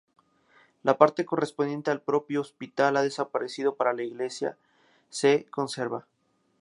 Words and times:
La 0.81 0.97
parte 0.97 1.25
correspondiente 1.27 1.91
al 1.91 2.01
propio 2.01 2.41
hospital 2.41 2.97
ha 2.97 3.03
desaparecido, 3.03 3.75
pero 3.75 3.93
la 3.93 4.01
iglesia 4.01 4.57
se 5.11 5.45
conserva. 5.51 6.07